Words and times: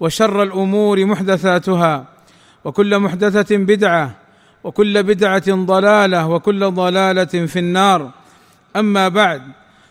وشر 0.00 0.42
الأمور 0.42 1.04
محدثاتها 1.04 2.04
وكل 2.64 2.98
محدثة 2.98 3.56
بدعة 3.56 4.16
وكل 4.64 5.02
بدعة 5.02 5.48
ضلالة 5.48 6.28
وكل 6.28 6.70
ضلالة 6.70 7.24
في 7.24 7.58
النار. 7.58 8.10
أما 8.76 9.08
بعد 9.08 9.42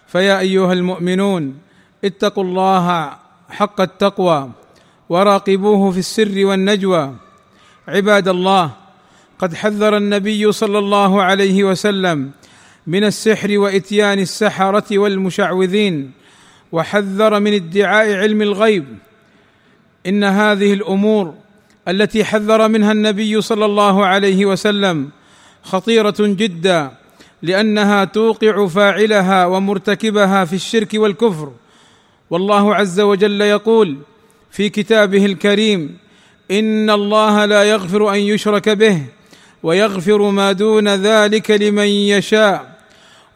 فيا 0.07 0.39
أيها 0.39 0.73
المؤمنون 0.73 1.57
اتقوا 2.05 2.43
الله 2.43 3.13
حق 3.49 3.81
التقوى 3.81 4.49
وراقبوه 5.09 5.91
في 5.91 5.99
السر 5.99 6.45
والنجوى. 6.45 7.13
عباد 7.87 8.27
الله 8.27 8.71
قد 9.39 9.53
حذر 9.53 9.97
النبي 9.97 10.51
صلى 10.51 10.79
الله 10.79 11.21
عليه 11.23 11.63
وسلم 11.63 12.31
من 12.87 13.03
السحر 13.03 13.57
وإتيان 13.57 14.19
السحرة 14.19 14.97
والمشعوذين 14.97 16.11
وحذر 16.71 17.39
من 17.39 17.53
ادعاء 17.53 18.13
علم 18.13 18.41
الغيب. 18.41 18.85
إن 20.07 20.23
هذه 20.23 20.73
الأمور 20.73 21.33
التي 21.87 22.23
حذر 22.23 22.67
منها 22.67 22.91
النبي 22.91 23.41
صلى 23.41 23.65
الله 23.65 24.05
عليه 24.05 24.45
وسلم 24.45 25.09
خطيرة 25.63 26.15
جدا 26.19 26.91
لأنها 27.41 28.05
توقع 28.05 28.67
فاعلها 28.67 29.45
ومرتكبها 29.45 30.45
في 30.45 30.53
الشرك 30.53 30.89
والكفر. 30.93 31.51
والله 32.29 32.75
عز 32.75 32.99
وجل 32.99 33.41
يقول 33.41 33.97
في 34.51 34.69
كتابه 34.69 35.25
الكريم 35.25 35.97
إن 36.51 36.89
الله 36.89 37.45
لا 37.45 37.63
يغفر 37.63 38.13
أن 38.13 38.19
يشرك 38.19 38.69
به 38.69 39.01
ويغفر 39.63 40.29
ما 40.29 40.51
دون 40.51 40.87
ذلك 40.87 41.51
لمن 41.51 41.87
يشاء. 41.87 42.73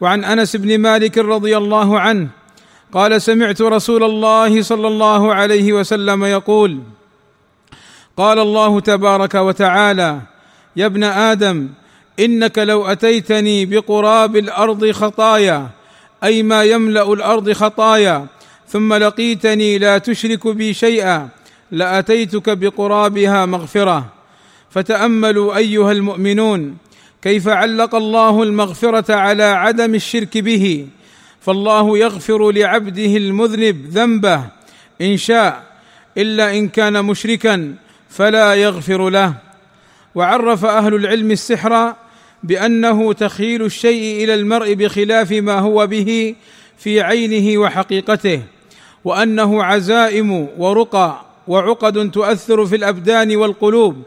وعن 0.00 0.24
أنس 0.24 0.56
بن 0.56 0.78
مالك 0.78 1.18
رضي 1.18 1.56
الله 1.56 2.00
عنه 2.00 2.28
قال 2.92 3.22
سمعت 3.22 3.60
رسول 3.62 4.04
الله 4.04 4.62
صلى 4.62 4.88
الله 4.88 5.34
عليه 5.34 5.72
وسلم 5.72 6.24
يقول 6.24 6.80
قال 8.16 8.38
الله 8.38 8.80
تبارك 8.80 9.34
وتعالى 9.34 10.20
يا 10.76 10.86
ابن 10.86 11.04
آدم 11.04 11.68
إنك 12.20 12.58
لو 12.58 12.86
أتيتني 12.86 13.66
بقراب 13.66 14.36
الأرض 14.36 14.90
خطايا 14.90 15.68
أي 16.24 16.42
ما 16.42 16.62
يملأ 16.62 17.12
الأرض 17.12 17.52
خطايا 17.52 18.26
ثم 18.68 18.94
لقيتني 18.94 19.78
لا 19.78 19.98
تشرك 19.98 20.48
بي 20.48 20.74
شيئا 20.74 21.28
لأتيتك 21.70 22.58
بقرابها 22.58 23.46
مغفرة 23.46 24.06
فتأملوا 24.70 25.56
أيها 25.56 25.92
المؤمنون 25.92 26.76
كيف 27.22 27.48
علق 27.48 27.94
الله 27.94 28.42
المغفرة 28.42 29.14
على 29.14 29.42
عدم 29.42 29.94
الشرك 29.94 30.38
به 30.38 30.86
فالله 31.40 31.98
يغفر 31.98 32.50
لعبده 32.50 33.16
المذنب 33.16 33.86
ذنبه. 33.90 34.44
إن 35.00 35.16
شاء 35.16 35.62
إلا 36.18 36.58
إن 36.58 36.68
كان 36.68 37.04
مشركا 37.04 37.74
فلا 38.08 38.54
يغفر 38.54 39.10
له. 39.10 39.34
وعرف 40.14 40.64
أهل 40.64 40.94
العلم 40.94 41.30
السحر 41.30 41.94
بأنه 42.42 43.12
تخيل 43.12 43.64
الشيء 43.64 44.24
إلى 44.24 44.34
المرء 44.34 44.74
بخلاف 44.74 45.32
ما 45.32 45.58
هو 45.58 45.86
به 45.86 46.34
في 46.78 47.00
عينه 47.00 47.60
وحقيقته 47.60 48.42
وأنه 49.04 49.64
عزائم 49.64 50.48
ورقى 50.58 51.24
وعقد 51.48 52.10
تؤثر 52.10 52.66
في 52.66 52.76
الأبدان 52.76 53.36
والقلوب 53.36 54.02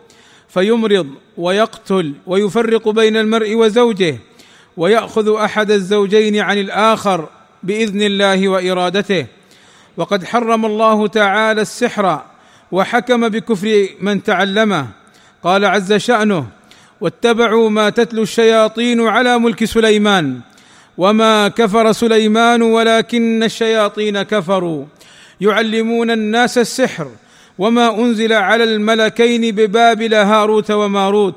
فيمرض 0.49 1.07
ويقتل 1.37 2.13
ويفرق 2.27 2.89
بين 2.89 3.17
المرء 3.17 3.55
وزوجه 3.55 4.17
ويأخذ 4.77 5.35
أحد 5.35 5.71
الزوجين 5.71 6.39
عن 6.39 6.57
الآخر 6.57 7.29
بإذن 7.63 8.01
الله 8.01 8.49
وإرادته. 8.49 9.25
وقد 9.97 10.23
حرم 10.23 10.65
الله 10.65 11.07
تعالى 11.07 11.61
السحر 11.61 12.21
وحكم 12.71 13.29
بكفر 13.29 13.87
من 14.01 14.23
تعلمه. 14.23 14.87
قال 15.43 15.65
عز 15.65 15.93
شأنه 15.93 16.47
واتبعوا 17.01 17.69
ما 17.69 17.89
تتلو 17.89 18.23
الشياطين 18.23 19.07
على 19.07 19.39
ملك 19.39 19.65
سليمان 19.65 20.39
وما 20.97 21.47
كفر 21.47 21.91
سليمان 21.91 22.61
ولكن 22.61 23.43
الشياطين 23.43 24.21
كفروا. 24.21 24.85
يعلمون 25.41 26.11
الناس 26.11 26.57
السحر 26.57 27.07
وما 27.57 27.99
أنزل 27.99 28.33
على 28.33 28.63
الملكين 28.63 29.55
ببابل 29.55 30.13
هاروت 30.13 30.71
وماروت 30.71 31.35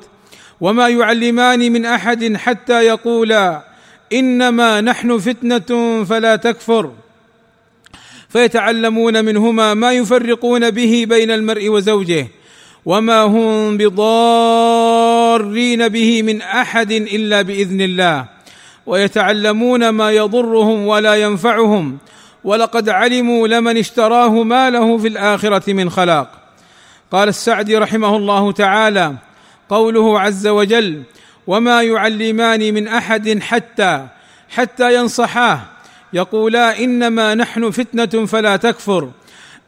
وما 0.60 0.88
يعلمان 0.88 1.72
من 1.72 1.86
أحد 1.86 2.36
حتى 2.36 2.82
يقولا 2.82 3.62
إنما 4.12 4.80
نحن 4.80 5.18
فتنة 5.18 6.04
فلا 6.04 6.36
تكفر. 6.36 6.92
فيتعلمون 8.28 9.24
منهما 9.24 9.74
ما 9.74 9.92
يفرقون 9.92 10.70
به 10.70 11.06
بين 11.08 11.30
المرء 11.30 11.68
وزوجه 11.68 12.26
وما 12.84 13.22
هم 13.22 13.76
بضارين 13.76 15.08
به 15.88 16.22
من 16.22 16.42
أحد 16.42 16.92
إلا 16.92 17.42
بإذن 17.42 17.80
الله. 17.80 18.24
ويتعلمون 18.86 19.88
ما 19.88 20.10
يضرهم 20.10 20.86
ولا 20.86 21.14
ينفعهم. 21.14 21.98
ولقد 22.44 22.88
علموا 22.88 23.48
لمن 23.48 23.76
اشتراه 23.76 24.42
ما 24.42 24.70
له 24.70 24.98
في 24.98 25.08
الآخرة 25.08 25.72
من 25.72 25.90
خلاق. 25.90 26.30
قال 27.12 27.28
السعدي 27.28 27.76
رحمه 27.76 28.16
الله 28.16 28.52
تعالى 28.52 29.14
قوله 29.74 30.20
عز 30.20 30.46
وجل 30.46 31.02
وما 31.46 31.82
يعلمان 31.82 32.74
من 32.74 32.88
أحد 32.88 33.38
حتى 33.42 34.06
حتى 34.48 34.94
ينصحاه. 34.94 35.60
يقولا 36.12 36.78
إنما 36.78 37.34
نحن 37.34 37.70
فتنة 37.70 38.26
فلا 38.26 38.56
تكفر. 38.56 39.10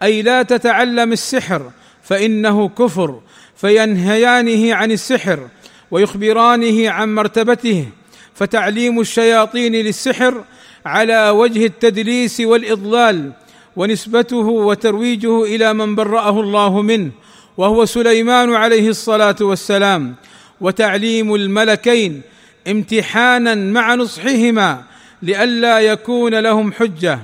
أي 0.03 0.23
لا 0.23 0.43
تتعلم 0.43 1.13
السحر 1.13 1.71
فإنه 2.03 2.69
كفر. 2.69 3.21
فينهيانه 3.57 4.75
عن 4.75 4.93
السحر 4.93 5.49
ويخبرانه 5.91 6.91
عن 6.91 7.15
مرتبته. 7.15 7.89
فتعليم 8.35 9.01
الشياطين 9.01 9.73
للسحر 9.73 10.45
على 10.87 11.31
وجه 11.31 11.67
التدليس 11.67 12.41
والإضلال 12.41 13.33
ونسبته 13.77 14.47
وترويجه 14.69 15.45
إلى 15.45 15.75
من 15.75 15.95
برأه 15.95 16.41
الله 16.41 16.83
منه. 16.83 17.11
وهو 17.57 17.85
سليمان 17.85 18.55
عليه 18.55 18.89
الصلاة 18.89 19.37
والسلام 19.41 20.15
وتعليم 20.61 21.35
الملكين 21.35 22.23
امتحانا 22.69 23.55
مع 23.55 23.95
نصحهما 23.95 24.83
لئلا 25.23 25.79
يكون 25.79 26.35
لهم 26.35 26.73
حجة. 26.73 27.19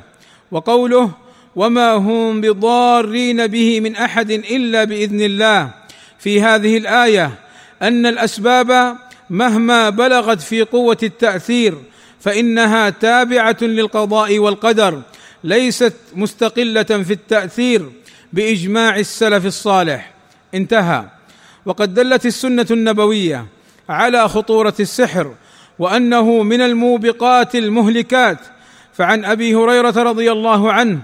وقوله 0.51 1.11
وما 1.57 1.93
هم 1.93 2.41
بضارين 2.41 3.47
به 3.47 3.81
من 3.81 3.97
أحد 3.97 4.31
إلا 4.31 4.85
بإذن 4.85 5.21
الله 5.21 5.71
في 6.19 6.43
هذه 6.43 6.77
الآية 6.77 7.31
أن 7.83 8.07
الأسباب 8.07 8.97
مهما 9.31 9.91
بلغت 9.91 10.41
في 10.41 10.63
قوة 10.63 10.97
التأثير 11.03 11.75
فإنها 12.21 12.91
تابعة 12.91 13.57
للقضاء 13.63 14.39
والقدر 14.39 15.03
ليست 15.45 15.95
مستقلة 16.15 16.83
في 16.83 17.13
التأثير 17.13 17.91
بإجماع 18.33 18.97
السلف 18.97 19.47
الصالح. 19.47 20.13
انتهى. 20.55 21.05
وقد 21.67 21.95
دلت 21.95 22.27
السنة 22.27 22.67
النبوية 22.71 23.47
على 23.89 24.29
خطورة 24.29 24.75
السحر 24.81 25.35
وأنه 25.79 26.43
من 26.43 26.61
الموبقات 26.61 27.55
المهلكات. 27.55 28.39
فعن 28.93 29.25
أبي 29.25 29.55
هريرة 29.55 30.03
رضي 30.03 30.33
الله 30.33 30.73
عنه 30.73 31.01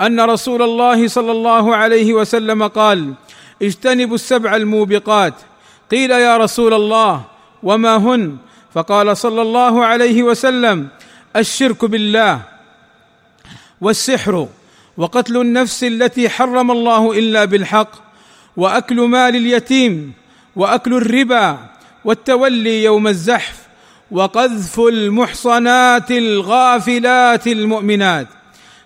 أن 0.00 0.20
رسول 0.20 0.62
الله 0.62 1.08
صلى 1.08 1.32
الله 1.32 1.76
عليه 1.76 2.12
وسلم 2.14 2.66
قال 2.66 3.14
اجتنبوا 3.62 4.14
السبع 4.14 4.56
الموبقات 4.56 5.34
قيل 5.90 6.10
يا 6.10 6.36
رسول 6.36 6.74
الله 6.74 7.22
وما 7.62 7.96
هن؟ 7.96 8.36
فقال 8.74 9.16
صلى 9.16 9.42
الله 9.42 9.84
عليه 9.84 10.22
وسلم 10.22 10.88
الشرك 11.36 11.84
بالله 11.84 12.40
والسحر 13.80 14.48
وقتل 14.96 15.36
النفس 15.36 15.84
التي 15.84 16.28
حرم 16.28 16.70
الله 16.70 17.18
إلا 17.18 17.44
بالحق 17.44 18.09
وأكل 18.56 19.00
مال 19.00 19.36
اليتيم 19.36 20.12
وأكل 20.56 20.94
الربا 20.94 21.58
والتولي 22.04 22.84
يوم 22.84 23.08
الزحف 23.08 23.58
وقذف 24.10 24.80
المحصنات 24.80 26.10
الغافلات 26.10 27.46
المؤمنات. 27.46 28.26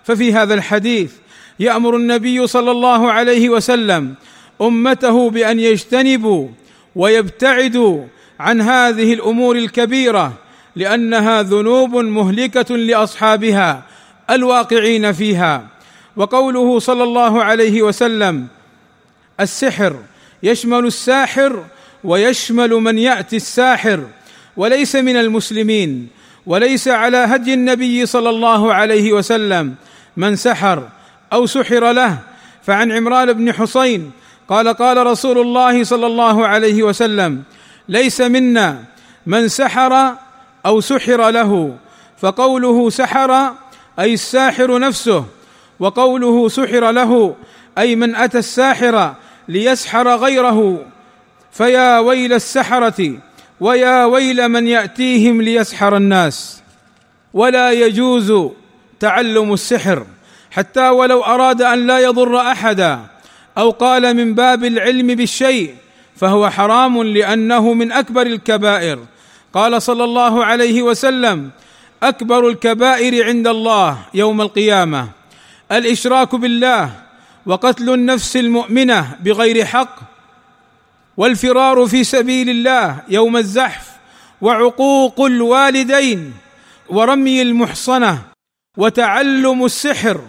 ففي 0.03 0.33
هذا 0.33 0.53
الحديث 0.53 1.11
يأمر 1.59 1.95
النبي 1.95 2.47
صلى 2.47 2.71
الله 2.71 3.11
عليه 3.11 3.49
وسلم 3.49 4.13
أمته 4.61 5.29
بأن 5.29 5.59
يجتنبوا 5.59 6.47
ويبتعدوا 6.95 8.03
عن 8.39 8.61
هذه 8.61 9.13
الأمور 9.13 9.55
الكبيرة 9.55 10.33
لأنها 10.75 11.41
ذنوب 11.41 11.95
مهلكة 11.95 12.75
لأصحابها 12.75 13.83
الواقعين 14.29 15.11
فيها. 15.11 15.67
وقوله 16.15 16.79
صلى 16.79 17.03
الله 17.03 17.43
عليه 17.43 17.81
وسلم 17.81 18.47
السحر 19.39 19.95
يشمل 20.43 20.85
الساحر 20.85 21.65
ويشمل 22.03 22.69
من 22.69 22.97
يأتي 22.97 23.35
الساحر 23.35 24.03
وليس 24.57 24.95
من 24.95 25.17
المسلمين 25.17 26.07
وليس 26.45 26.87
على 26.87 27.17
هدي 27.17 27.53
النبي 27.53 28.05
صلى 28.05 28.29
الله 28.29 28.73
عليه 28.73 29.13
وسلم 29.13 29.75
من 30.17 30.35
سحر 30.35 30.89
أو 31.33 31.45
سحر 31.45 31.91
له. 31.91 32.17
فعن 32.63 32.91
عمران 32.91 33.33
بن 33.33 33.53
حصين 33.53 34.11
قال 34.49 34.67
قال 34.67 35.07
رسول 35.07 35.37
الله 35.37 35.83
صلى 35.83 36.07
الله 36.07 36.47
عليه 36.47 36.83
وسلم 36.83 37.43
ليس 37.89 38.21
منا 38.21 38.83
من 39.25 39.47
سحر 39.47 40.15
أو 40.65 40.81
سحر 40.81 41.29
له 41.29 41.75
فقوله 42.17 42.89
سحر 42.89 43.53
أي 43.99 44.13
الساحر 44.13 44.79
نفسه 44.79 45.25
وقوله 45.79 46.49
سحر 46.49 46.91
له 46.91 47.35
أي 47.77 47.95
من 47.95 48.15
أتى 48.15 48.37
الساحر 48.37 49.13
ليسحر 49.47 50.15
غيره. 50.15 50.85
فيا 51.51 51.99
ويل 51.99 52.33
السحرة 52.33 53.17
ويا 53.59 54.05
ويل 54.05 54.47
من 54.47 54.67
يأتيهم 54.67 55.41
ليسحر 55.41 55.97
الناس. 55.97 56.61
ولا 57.33 57.71
يجوز 57.71 58.33
تعلم 58.99 59.53
السحر 59.53 60.05
حتى 60.51 60.89
ولو 60.89 61.23
أراد 61.23 61.61
أن 61.61 61.87
لا 61.87 61.99
يضر 61.99 62.37
أحدا 62.37 62.99
أو 63.57 63.69
قال 63.69 64.13
من 64.13 64.33
باب 64.33 64.63
العلم 64.63 65.07
بالشيء 65.07 65.75
فهو 66.15 66.49
حرام 66.49 67.03
لأنه 67.03 67.73
من 67.73 67.91
أكبر 67.91 68.21
الكبائر. 68.21 68.99
قال 69.53 69.81
صلى 69.81 70.03
الله 70.03 70.45
عليه 70.45 70.81
وسلم 70.81 71.49
أكبر 72.03 72.47
الكبائر 72.47 73.25
عند 73.25 73.47
الله 73.47 73.97
يوم 74.13 74.41
القيامة. 74.41 75.09
الإشراك 75.71 76.35
بالله 76.35 77.04
وقتل 77.45 77.89
النفس 77.93 78.37
المؤمنة 78.37 79.15
بغير 79.19 79.65
حق 79.65 79.99
والفرار 81.17 81.85
في 81.85 82.03
سبيل 82.03 82.49
الله 82.49 82.97
يوم 83.09 83.37
الزحف 83.37 83.87
وعقوق 84.41 85.21
الوالدين 85.21 86.33
ورمي 86.89 87.41
المحصنة 87.41 88.21
وتعلم 88.77 89.65
السحر 89.65 90.21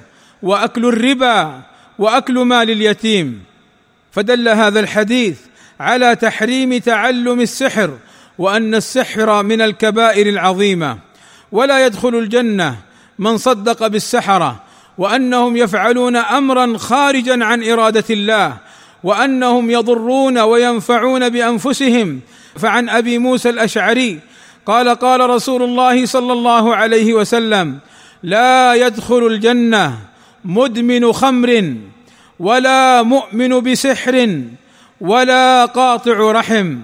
وأكل 0.43 0.87
الربا 0.87 1.63
وأكل 1.99 2.39
مال 2.39 2.71
اليتيم. 2.71 3.45
فدل 4.13 4.49
هذا 4.49 4.81
الحديث 4.81 5.39
على 5.81 6.17
تحريم 6.17 6.79
تعلم 6.79 7.41
السحر 7.41 7.99
وأن 8.39 8.75
السحر 8.75 9.43
من 9.43 9.61
الكبائر 9.61 10.29
العظيمة. 10.29 10.99
ولا 11.53 11.87
يدخل 11.87 12.15
الجنة 12.15 12.77
من 13.19 13.39
صدق 13.39 13.87
بالسحرة 13.87 14.66
وأنهم 14.99 15.57
يفعلون 15.57 16.17
امرا 16.17 16.79
خارجا 16.79 17.45
عن 17.45 17.65
إرادة 17.65 18.05
الله 18.11 18.57
وأنهم 19.05 19.71
يضرون 19.71 20.39
وينفعون 20.39 21.29
بأنفسهم. 21.29 22.21
فعن 22.57 22.89
أبي 22.89 23.19
موسى 23.19 23.51
الأشعري 23.51 24.21
قال 24.67 24.89
قال 24.89 25.31
رسول 25.31 25.63
الله 25.63 26.07
صلى 26.07 26.33
الله 26.33 26.77
عليه 26.77 27.15
وسلم 27.15 27.79
لا 28.23 28.75
يدخل 28.75 29.27
الجنة 29.27 29.99
مدمن 30.45 31.13
خمر 31.13 31.75
ولا 32.39 33.03
مؤمن 33.03 33.61
بسحر 33.61 34.41
ولا 35.01 35.65
قاطع 35.65 36.33
رحم. 36.33 36.77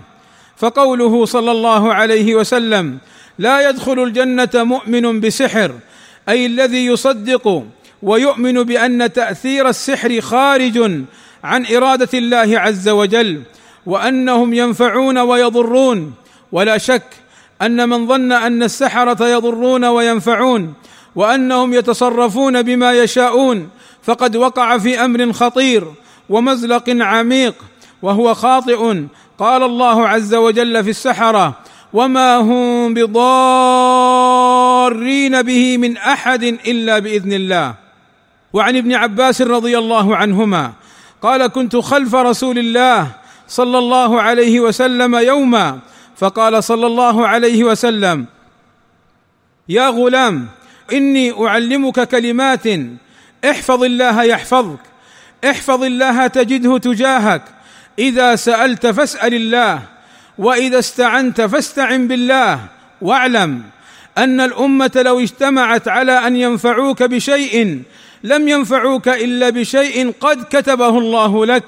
فقوله 0.56 1.24
صلى 1.24 1.50
الله 1.50 1.94
عليه 1.94 2.34
وسلم 2.34 2.98
لا 3.38 3.68
يدخل 3.68 4.02
الجنة 4.02 4.50
مؤمن 4.54 5.20
بسحر 5.20 5.72
أي 6.28 6.46
الذي 6.46 6.86
يصدق 6.86 7.66
ويؤمن 8.02 8.62
بأن 8.62 9.12
تأثير 9.12 9.69
السحر 9.69 10.20
خارج 10.20 11.02
عن 11.44 11.66
إرادة 11.66 12.08
الله 12.14 12.58
عز 12.58 12.88
وجل 12.88 13.43
وأنهم 13.87 14.54
ينفعون 14.54 15.19
ويضرون. 15.19 16.14
ولا 16.52 16.78
شك 16.78 17.02
أن 17.62 17.88
من 17.88 18.06
ظن 18.06 18.32
أن 18.32 18.62
السحرة 18.62 19.28
يضرون 19.28 19.84
وينفعون 19.84 20.75
وأنهم 21.16 21.75
يتصرفون 21.75 22.62
بما 22.62 22.93
يشاءون 22.93 23.69
فقد 24.02 24.37
وقع 24.37 24.78
في 24.78 25.05
أمر 25.05 25.32
خطير 25.32 25.84
ومزلق 26.28 26.84
عميق 26.88 27.55
وهو 28.02 28.34
خاطئ. 28.34 29.05
قال 29.38 29.62
الله 29.62 30.08
عز 30.08 30.34
وجل 30.34 30.84
في 30.84 30.90
السحرة 30.90 31.55
وما 31.93 32.37
هم 32.37 32.94
بضارين 32.94 33.22
به 35.43 35.76
من 35.78 35.96
أحد 35.96 36.43
إلا 36.43 36.98
بإذن 36.98 37.32
الله 37.32 37.81
وعن 38.52 38.76
ابن 38.76 38.93
عباس 38.94 39.43
رضي 39.43 39.78
الله 39.78 40.16
عنهما 40.16 40.72
قال 41.22 41.46
كنت 41.46 41.76
خلف 41.76 42.14
رسول 42.14 42.58
الله 42.58 43.08
صلى 43.49 43.78
الله 43.78 44.22
عليه 44.22 44.60
وسلم 44.60 45.14
يوما 45.14 45.78
فقال 46.16 46.64
صلى 46.64 46.87
الله 46.87 47.26
عليه 47.26 47.64
وسلم 47.64 48.26
يا 49.69 49.88
غلام 49.88 50.49
إني 50.93 51.46
أعلمك 51.46 52.08
كلمات 52.08 52.66
احفظ 53.44 53.84
الله 53.84 54.22
يحفظك 54.22 54.81
احفظ 55.44 55.82
الله 55.84 56.26
تجده 56.26 56.78
تجاهك 56.78 57.43
إذا 57.98 58.37
سألت 58.37 58.87
فاسأل 58.87 59.34
الله 59.34 59.82
وإذا 60.38 60.78
استعنت 60.78 61.40
فاستعن 61.40 62.08
بالله 62.08 62.60
واعلم 63.00 63.62
أن 64.19 64.40
الأمة 64.40 65.02
لو 65.05 65.20
اجتمعت 65.20 65.88
على 65.88 66.26
أن 66.26 66.37
ينفعوك 66.37 67.02
بشيء 67.02 67.82
لم 68.24 68.48
ينفعوك 68.48 69.08
إلا 69.08 69.50
بشيء 69.50 70.12
قد 70.20 70.44
كتبه 70.50 70.98
الله 70.98 71.46
لك. 71.46 71.64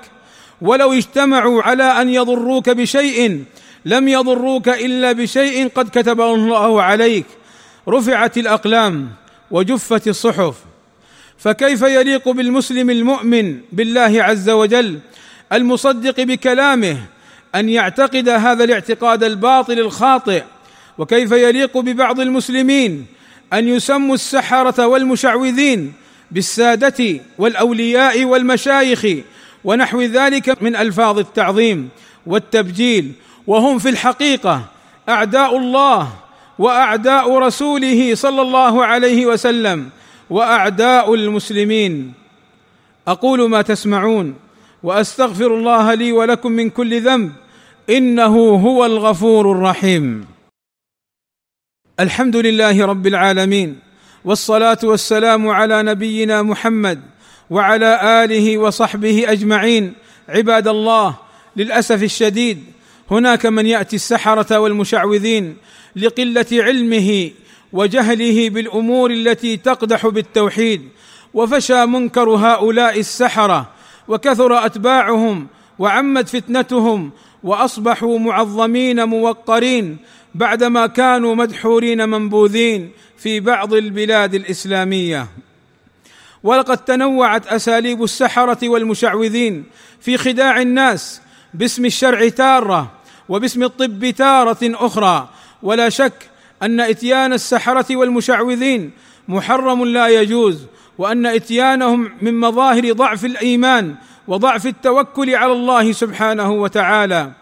ولو 0.60 0.92
اجتمعوا 0.92 1.62
على 1.62 1.84
أن 1.84 2.08
يضروك 2.08 2.70
بشيء 2.70 3.44
لم 3.84 4.08
يضروك 4.08 4.68
إلا 4.68 5.12
بشيء 5.12 5.68
قد 5.68 5.88
كتبه 5.88 6.34
الله 6.34 6.82
عليك. 6.82 7.26
رفعت 7.88 8.38
الأقلام 8.38 9.08
وجفت 9.50 10.08
الصحف. 10.08 10.54
فكيف 11.38 11.82
يليق 11.82 12.28
بالمسلم 12.28 12.90
المؤمن 12.90 13.60
بالله 13.72 14.22
عز 14.22 14.50
وجل 14.50 14.98
المصدق 15.52 16.20
بكلامه 16.20 16.98
أن 17.54 17.68
يعتقد 17.68 18.28
هذا 18.28 18.64
الاعتقاد 18.64 19.24
الباطل 19.24 19.78
الخاطئ؟ 19.78 20.42
وكيف 20.98 21.32
يليق 21.32 21.78
ببعض 21.78 22.20
المسلمين 22.20 23.06
أن 23.52 23.68
يسموا 23.68 24.14
السحرة 24.14 24.86
والمشعوذين 24.86 25.92
بالسادة 26.30 27.20
والأولياء 27.38 28.24
والمشايخ 28.24 29.06
ونحو 29.64 30.02
ذلك 30.02 30.62
من 30.62 30.76
ألفاظ 30.76 31.18
التعظيم 31.18 31.88
والتبجيل 32.26 33.12
وهم 33.46 33.78
في 33.78 33.88
الحقيقة 33.88 34.64
أعداء 35.08 35.56
الله 35.56 36.08
وأعداء 36.58 37.38
رسوله 37.38 38.14
صلى 38.14 38.42
الله 38.42 38.84
عليه 38.84 39.26
وسلم 39.26 39.88
وأعداء 40.30 41.14
المسلمين. 41.14 42.12
أقول 43.08 43.50
ما 43.50 43.62
تسمعون 43.62 44.34
وأستغفر 44.82 45.54
الله 45.54 45.94
لي 45.94 46.12
ولكم 46.12 46.52
من 46.52 46.70
كل 46.70 47.00
ذنب 47.00 47.32
إنه 47.90 48.36
هو 48.54 48.86
الغفور 48.86 49.52
الرحيم. 49.52 50.26
الحمد 52.00 52.36
لله 52.36 52.86
رب 52.86 53.06
العالمين 53.06 53.78
والصلاة 54.24 54.78
والسلام 54.82 55.48
على 55.48 55.82
نبينا 55.82 56.42
محمد 56.42 57.00
وعلى 57.50 58.24
آله 58.24 58.58
وصحبه 58.58 59.24
أجمعين. 59.32 59.94
عباد 60.28 60.68
الله 60.68 61.16
للأسف 61.56 62.02
الشديد 62.02 62.64
هناك 63.10 63.46
من 63.46 63.66
يأتي 63.66 63.96
السحرة 63.96 64.58
والمشعوذين 64.58 65.56
لقلة 65.96 66.46
علمه 66.52 67.30
وجهله 67.72 68.50
بالأمور 68.50 69.10
التي 69.10 69.56
تقدح 69.56 70.06
بالتوحيد 70.06 70.88
وفشى 71.34 71.86
منكر 71.86 72.28
هؤلاء 72.28 73.00
السحرة 73.00 73.70
وكثر 74.08 74.66
أتباعهم 74.66 75.46
وعمت 75.78 76.28
فتنتهم 76.28 77.10
وأصبحوا 77.42 78.18
معظمين 78.18 79.04
موقرين 79.04 79.98
بعدما 80.34 80.86
كانوا 80.86 81.34
مدحورين 81.34 82.08
منبوذين 82.08 82.90
في 83.18 83.40
بعض 83.40 83.74
البلاد 83.74 84.34
الإسلامية. 84.34 85.26
ولقد 86.42 86.78
تنوعت 86.78 87.46
أساليب 87.46 88.02
السحرة 88.04 88.68
والمشعوذين 88.68 89.64
في 90.00 90.16
خداع 90.16 90.60
الناس 90.60 91.20
باسم 91.54 91.84
الشرع 91.84 92.28
تارة 92.28 92.92
وباسم 93.28 93.62
الطب 93.62 94.10
تارة 94.10 94.58
أخرى. 94.62 95.28
ولا 95.62 95.88
شك 95.88 96.30
أن 96.62 96.80
إتيان 96.80 97.32
السحرة 97.32 97.96
والمشعوذين 97.96 98.90
محرم 99.28 99.84
لا 99.84 100.08
يجوز 100.08 100.66
وأن 100.98 101.26
إتيانهم 101.26 102.12
من 102.22 102.40
مظاهر 102.40 102.92
ضعف 102.92 103.24
الإيمان 103.24 103.94
وضعف 104.28 104.66
التوكل 104.66 105.34
على 105.34 105.52
الله 105.52 105.92
سبحانه 105.92 106.52
وتعالى. 106.52 107.32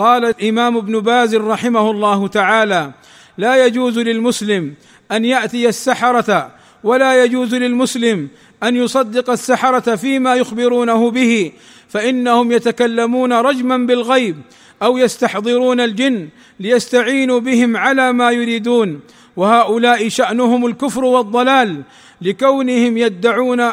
قال 0.00 0.24
الامام 0.24 0.76
ابن 0.76 1.00
باز 1.00 1.34
رحمه 1.34 1.90
الله 1.90 2.28
تعالى 2.28 2.90
لا 3.38 3.66
يجوز 3.66 3.98
للمسلم 3.98 4.74
أن 5.12 5.24
يأتي 5.24 5.68
السحرة 5.68 6.50
ولا 6.84 7.24
يجوز 7.24 7.54
للمسلم 7.54 8.28
أن 8.62 8.76
يصدق 8.76 9.30
السحرة 9.30 9.96
فيما 9.96 10.34
يخبرونه 10.34 11.10
به 11.10 11.52
فإنهم 11.88 12.52
يتكلمون 12.52 13.32
رجما 13.32 13.76
بالغيب 13.76 14.36
أو 14.82 14.98
يستحضرون 14.98 15.80
الجن 15.80 16.28
ليستعينوا 16.60 17.40
بهم 17.40 17.76
على 17.76 18.12
ما 18.12 18.30
يريدون. 18.30 19.00
وهؤلاء 19.36 20.08
شأنهم 20.08 20.66
الكفر 20.66 21.04
والضلال 21.04 21.82
لكونهم 22.20 22.96
يدعون 22.96 23.70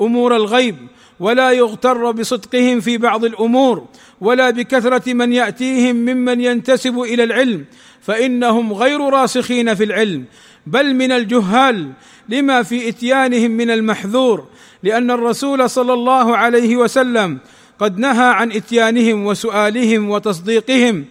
أمور 0.00 0.36
الغيب. 0.36 0.76
ولا 1.20 1.50
يغتر 1.50 2.10
بصدقهم 2.10 2.80
في 2.80 2.98
بعض 2.98 3.24
الأمور 3.24 3.86
ولا 4.20 4.50
بكثرة 4.50 5.12
من 5.12 5.32
يأتيهم 5.32 5.96
ممن 5.96 6.40
ينتسب 6.40 7.00
إلى 7.00 7.24
العلم 7.24 7.64
فإنهم 8.00 8.72
غير 8.72 9.00
راسخين 9.00 9.74
في 9.74 9.84
العلم 9.84 10.24
بل 10.66 10.94
من 10.94 11.12
الجهال 11.12 11.92
لما 12.28 12.62
في 12.62 12.88
إتيانهم 12.88 13.50
من 13.50 13.70
المحذور 13.70 14.46
لأن 14.82 15.10
الرسول 15.10 15.70
صلى 15.70 15.92
الله 15.92 16.36
عليه 16.36 16.76
وسلم 16.76 17.38
قد 17.78 17.98
نهى 17.98 18.26
عن 18.28 18.52
إتيانهم 18.52 19.26
وسؤالهم 19.26 20.10
وتصديقهم 20.10 21.04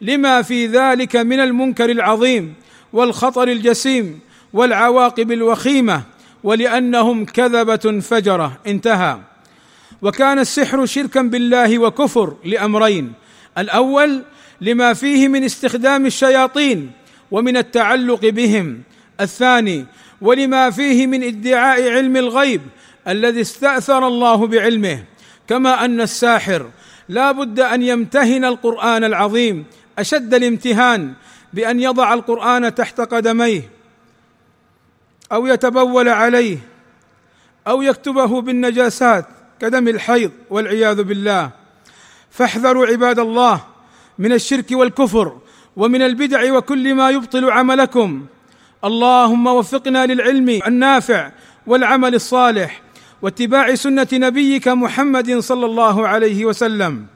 لما 0.00 0.42
في 0.42 0.66
ذلك 0.66 1.16
من 1.16 1.40
المنكر 1.40 1.90
العظيم 1.90 2.54
والخطر 2.92 3.48
الجسيم 3.48 4.20
والعواقب 4.52 5.32
الوخيمة 5.32 6.02
ولأنهم 6.44 7.24
كذبة 7.24 8.00
فجرة. 8.00 8.58
انتهى. 8.66 9.18
وكان 10.02 10.38
السحر 10.38 10.86
شركا 10.86 11.22
بالله 11.22 11.78
وكفر 11.78 12.36
لأمرين. 12.44 13.12
الأول 13.58 14.22
لما 14.60 14.94
فيه 14.94 15.28
من 15.28 15.44
استخدام 15.44 16.06
الشياطين 16.06 16.90
ومن 17.30 17.56
التعلق 17.56 18.20
بهم. 18.20 18.82
الثاني 19.20 19.86
ولما 20.20 20.70
فيه 20.70 21.06
من 21.06 21.22
ادعاء 21.22 21.90
علم 21.90 22.16
الغيب 22.16 22.60
الذي 23.08 23.40
استأثر 23.40 24.06
الله 24.06 24.46
بعلمه. 24.46 25.04
كما 25.48 25.84
أن 25.84 26.00
الساحر 26.00 26.70
لا 27.08 27.32
بد 27.32 27.60
أن 27.60 27.82
يمتهن 27.82 28.44
القرآن 28.44 29.04
العظيم. 29.04 29.64
أشد 29.98 30.34
الامتهان 30.34 31.12
بأن 31.52 31.80
يضع 31.80 32.14
القرآن 32.14 32.74
تحت 32.74 33.00
قدميه. 33.00 33.70
أو 35.32 35.46
يتبول 35.46 36.08
عليه. 36.08 36.58
أو 37.68 37.82
يكتبه 37.82 38.40
بالنجاسات. 38.40 39.26
كدم 39.60 39.88
الحيض 39.88 40.30
والعياذ 40.50 41.02
بالله. 41.02 41.50
فاحذروا 42.30 42.86
عباد 42.86 43.18
الله 43.18 43.60
من 44.18 44.32
الشرك 44.32 44.66
والكفر 44.72 45.36
ومن 45.76 46.02
البدع 46.02 46.52
وكل 46.52 46.94
ما 46.94 47.10
يبطل 47.10 47.50
عملكم. 47.50 48.26
اللهم 48.84 49.46
وفقنا 49.46 50.06
للعلم 50.06 50.48
النافع 50.66 51.30
والعمل 51.66 52.14
الصالح 52.14 52.82
واتباع 53.22 53.74
سنة 53.74 54.08
نبيك 54.12 54.68
محمد 54.68 55.38
صلى 55.38 55.66
الله 55.66 56.08
عليه 56.08 56.44
وسلم. 56.44 57.06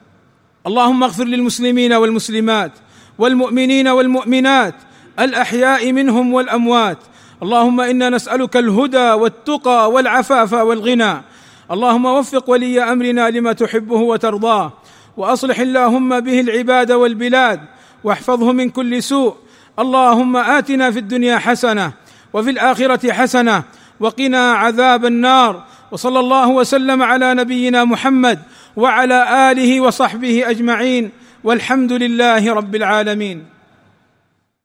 اللهم 0.67 1.03
اغفر 1.03 1.23
للمسلمين 1.23 1.93
والمسلمات 1.93 2.71
والمؤمنين 3.17 3.87
والمؤمنات 3.87 4.75
الأحياء 5.19 5.91
منهم 5.91 6.33
والأموات. 6.33 6.97
اللهم 7.43 7.81
إنا 7.81 8.09
نسألك 8.09 8.57
الهدى 8.57 9.11
والتقى 9.11 9.91
والعفاف 9.91 10.53
والغنى. 10.53 11.13
اللهم 11.71 12.05
وفق 12.05 12.49
ولي 12.49 12.83
أمرنا 12.83 13.29
لما 13.29 13.53
تحبه 13.53 13.95
وترضاه 13.95 14.73
وأصلح 15.17 15.59
اللهم 15.59 16.19
به 16.19 16.39
العباد 16.39 16.91
والبلاد 16.91 17.59
واحفظه 18.03 18.51
من 18.51 18.69
كل 18.69 19.03
سوء. 19.03 19.35
اللهم 19.79 20.37
آتنا 20.37 20.91
في 20.91 20.99
الدنيا 20.99 21.37
حسنة 21.37 21.91
وفي 22.33 22.49
الآخرة 22.49 23.11
حسنة 23.11 23.63
وقنا 23.99 24.51
عذاب 24.53 25.05
النار. 25.05 25.63
وصلى 25.91 26.19
الله 26.19 26.49
وسلم 26.49 27.03
على 27.03 27.33
نبينا 27.33 27.83
محمد 27.83 28.39
وعلى 28.75 29.51
آله 29.51 29.81
وصحبه 29.81 30.49
أجمعين. 30.49 31.09
والحمد 31.43 31.91
لله 31.93 32.53
رب 32.53 32.75
العالمين. 32.75 33.50